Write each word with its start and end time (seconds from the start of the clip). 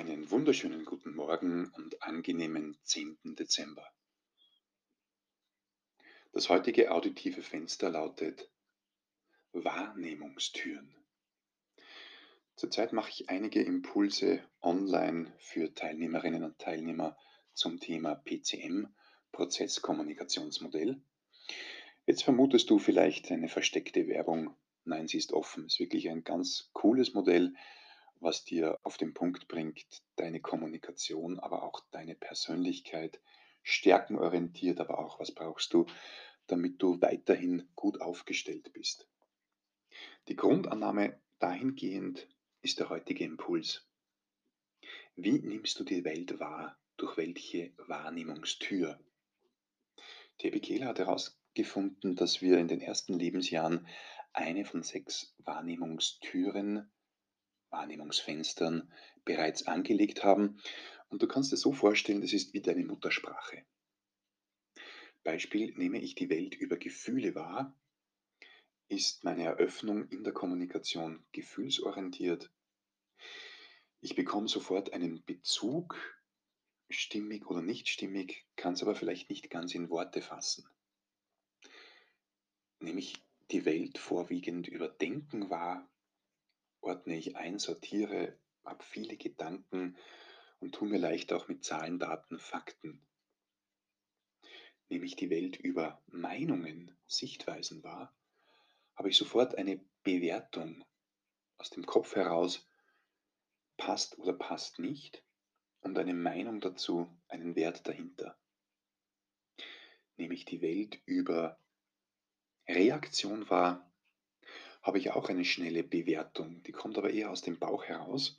Einen 0.00 0.30
wunderschönen 0.30 0.86
guten 0.86 1.14
Morgen 1.14 1.70
und 1.76 2.02
angenehmen 2.02 2.74
10. 2.84 3.18
Dezember. 3.38 3.86
Das 6.32 6.48
heutige 6.48 6.90
auditive 6.90 7.42
Fenster 7.42 7.90
lautet 7.90 8.50
Wahrnehmungstüren. 9.52 10.96
Zurzeit 12.56 12.94
mache 12.94 13.10
ich 13.10 13.28
einige 13.28 13.62
Impulse 13.62 14.42
online 14.62 15.34
für 15.38 15.74
Teilnehmerinnen 15.74 16.44
und 16.44 16.58
Teilnehmer 16.58 17.14
zum 17.52 17.78
Thema 17.78 18.14
PCM, 18.14 18.86
Prozesskommunikationsmodell. 19.32 20.98
Jetzt 22.06 22.24
vermutest 22.24 22.70
du 22.70 22.78
vielleicht 22.78 23.30
eine 23.30 23.48
versteckte 23.48 24.08
Werbung. 24.08 24.56
Nein, 24.84 25.08
sie 25.08 25.18
ist 25.18 25.34
offen. 25.34 25.66
Es 25.66 25.74
ist 25.74 25.80
wirklich 25.80 26.08
ein 26.08 26.24
ganz 26.24 26.70
cooles 26.72 27.12
Modell, 27.12 27.54
was 28.20 28.44
dir 28.44 28.78
auf 28.82 28.96
den 28.96 29.14
Punkt 29.14 29.48
bringt, 29.48 29.84
deine 30.16 30.40
Kommunikation, 30.40 31.38
aber 31.40 31.62
auch 31.62 31.80
deine 31.90 32.14
Persönlichkeit 32.14 33.20
stärkenorientiert, 33.62 34.80
aber 34.80 34.98
auch 34.98 35.18
was 35.18 35.32
brauchst 35.32 35.72
du, 35.74 35.86
damit 36.46 36.82
du 36.82 37.00
weiterhin 37.00 37.68
gut 37.74 38.00
aufgestellt 38.00 38.72
bist. 38.72 39.08
Die 40.28 40.36
Grundannahme 40.36 41.20
dahingehend 41.38 42.28
ist 42.62 42.78
der 42.78 42.90
heutige 42.90 43.24
Impuls. 43.24 43.86
Wie 45.16 45.40
nimmst 45.40 45.78
du 45.78 45.84
die 45.84 46.04
Welt 46.04 46.38
wahr? 46.38 46.78
Durch 46.96 47.16
welche 47.16 47.72
Wahrnehmungstür? 47.78 49.00
T.B. 50.38 50.60
Kehler 50.60 50.88
hat 50.88 50.98
herausgefunden, 50.98 52.16
dass 52.16 52.40
wir 52.40 52.58
in 52.58 52.68
den 52.68 52.80
ersten 52.80 53.14
Lebensjahren 53.14 53.86
eine 54.32 54.64
von 54.64 54.82
sechs 54.82 55.34
Wahrnehmungstüren 55.38 56.90
Wahrnehmungsfenstern 57.70 58.92
bereits 59.24 59.66
angelegt 59.66 60.24
haben. 60.24 60.60
Und 61.08 61.22
du 61.22 61.26
kannst 61.26 61.52
dir 61.52 61.56
so 61.56 61.72
vorstellen, 61.72 62.20
das 62.20 62.32
ist 62.32 62.54
wie 62.54 62.60
deine 62.60 62.84
Muttersprache. 62.84 63.64
Beispiel, 65.22 65.72
nehme 65.76 66.00
ich 66.00 66.14
die 66.14 66.30
Welt 66.30 66.54
über 66.54 66.76
Gefühle 66.76 67.34
wahr, 67.34 67.76
ist 68.88 69.22
meine 69.22 69.44
Eröffnung 69.44 70.08
in 70.08 70.24
der 70.24 70.32
Kommunikation 70.32 71.24
gefühlsorientiert. 71.32 72.50
Ich 74.00 74.14
bekomme 74.14 74.48
sofort 74.48 74.92
einen 74.92 75.22
Bezug, 75.24 75.96
stimmig 76.88 77.46
oder 77.46 77.62
nicht 77.62 77.88
stimmig, 77.88 78.46
kann 78.56 78.72
es 78.72 78.82
aber 78.82 78.94
vielleicht 78.94 79.30
nicht 79.30 79.50
ganz 79.50 79.74
in 79.74 79.90
Worte 79.90 80.22
fassen. 80.22 80.66
Nehme 82.80 83.00
ich 83.00 83.22
die 83.50 83.64
Welt 83.64 83.98
vorwiegend 83.98 84.68
über 84.68 84.88
Denken 84.88 85.50
wahr, 85.50 85.88
ordne 86.80 87.16
ich 87.16 87.36
ein, 87.36 87.58
sortiere, 87.58 88.38
habe 88.64 88.82
viele 88.82 89.16
Gedanken 89.16 89.96
und 90.60 90.74
tue 90.74 90.88
mir 90.88 90.98
leicht 90.98 91.32
auch 91.32 91.48
mit 91.48 91.64
Zahlen, 91.64 91.98
Daten, 91.98 92.38
Fakten. 92.38 93.06
Nehme 94.88 95.06
ich 95.06 95.16
die 95.16 95.30
Welt 95.30 95.56
über 95.56 96.02
Meinungen, 96.08 96.96
Sichtweisen 97.06 97.82
wahr, 97.82 98.14
habe 98.96 99.08
ich 99.08 99.16
sofort 99.16 99.56
eine 99.56 99.80
Bewertung 100.02 100.84
aus 101.58 101.70
dem 101.70 101.86
Kopf 101.86 102.16
heraus, 102.16 102.66
passt 103.76 104.18
oder 104.18 104.32
passt 104.32 104.78
nicht, 104.78 105.24
und 105.80 105.98
eine 105.98 106.14
Meinung 106.14 106.60
dazu, 106.60 107.08
einen 107.28 107.56
Wert 107.56 107.86
dahinter. 107.88 108.38
Nehme 110.16 110.34
ich 110.34 110.44
die 110.44 110.60
Welt 110.60 111.00
über 111.06 111.58
Reaktion 112.68 113.48
wahr, 113.48 113.89
habe 114.82 114.98
ich 114.98 115.10
auch 115.10 115.28
eine 115.28 115.44
schnelle 115.44 115.82
Bewertung. 115.82 116.62
Die 116.62 116.72
kommt 116.72 116.96
aber 116.96 117.10
eher 117.10 117.30
aus 117.30 117.42
dem 117.42 117.58
Bauch 117.58 117.84
heraus. 117.84 118.38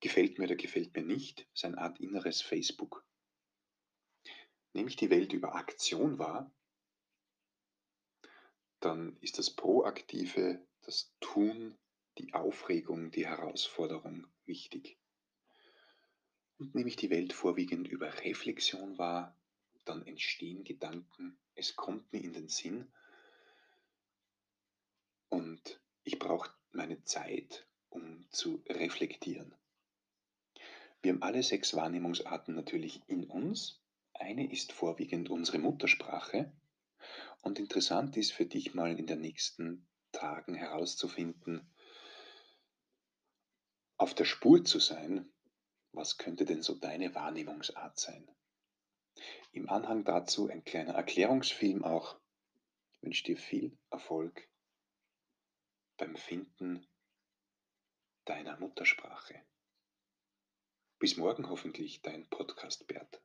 Gefällt 0.00 0.38
mir 0.38 0.44
oder 0.44 0.56
gefällt 0.56 0.94
mir 0.94 1.02
nicht, 1.02 1.46
ist 1.54 1.64
eine 1.64 1.78
Art 1.78 2.00
inneres 2.00 2.42
Facebook. 2.42 3.04
Nehme 4.72 4.88
ich 4.88 4.96
die 4.96 5.10
Welt 5.10 5.32
über 5.32 5.54
Aktion 5.54 6.18
wahr, 6.18 6.52
dann 8.80 9.16
ist 9.20 9.38
das 9.38 9.50
Proaktive, 9.50 10.66
das 10.80 11.14
Tun, 11.20 11.78
die 12.18 12.34
Aufregung, 12.34 13.12
die 13.12 13.26
Herausforderung 13.26 14.26
wichtig. 14.44 14.98
Und 16.58 16.74
nehme 16.74 16.88
ich 16.88 16.96
die 16.96 17.10
Welt 17.10 17.32
vorwiegend 17.32 17.86
über 17.86 18.12
Reflexion 18.24 18.98
wahr, 18.98 19.36
dann 19.84 20.04
entstehen 20.06 20.64
Gedanken, 20.64 21.38
es 21.54 21.76
kommt 21.76 22.12
mir 22.12 22.22
in 22.22 22.32
den 22.32 22.48
Sinn 22.48 22.92
und 25.32 25.80
ich 26.04 26.18
brauche 26.18 26.50
meine 26.72 27.02
Zeit, 27.04 27.66
um 27.88 28.26
zu 28.30 28.62
reflektieren. 28.68 29.54
Wir 31.00 31.12
haben 31.12 31.22
alle 31.22 31.42
sechs 31.42 31.74
Wahrnehmungsarten 31.74 32.54
natürlich 32.54 33.00
in 33.06 33.24
uns. 33.24 33.80
Eine 34.12 34.52
ist 34.52 34.72
vorwiegend 34.72 35.30
unsere 35.30 35.58
Muttersprache. 35.58 36.52
Und 37.40 37.58
interessant 37.58 38.16
ist 38.18 38.32
für 38.32 38.44
dich 38.44 38.74
mal 38.74 38.96
in 38.98 39.06
den 39.06 39.22
nächsten 39.22 39.86
Tagen 40.12 40.54
herauszufinden, 40.54 41.66
auf 43.96 44.14
der 44.14 44.26
Spur 44.26 44.64
zu 44.64 44.80
sein, 44.80 45.32
was 45.92 46.18
könnte 46.18 46.44
denn 46.44 46.62
so 46.62 46.74
deine 46.74 47.14
Wahrnehmungsart 47.14 47.98
sein. 47.98 48.28
Im 49.52 49.70
Anhang 49.70 50.04
dazu 50.04 50.48
ein 50.48 50.62
kleiner 50.62 50.92
Erklärungsfilm 50.92 51.84
auch. 51.84 52.20
Ich 52.92 53.02
wünsche 53.02 53.24
dir 53.24 53.38
viel 53.38 53.78
Erfolg 53.90 54.51
beim 56.02 56.16
Finden 56.16 56.84
deiner 58.24 58.58
Muttersprache. 58.58 59.40
Bis 60.98 61.16
morgen 61.16 61.48
hoffentlich 61.48 62.02
dein 62.02 62.28
Podcast 62.28 62.88
Bert. 62.88 63.22